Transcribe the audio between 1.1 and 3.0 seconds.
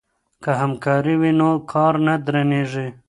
وي نو کار نه درنیږي.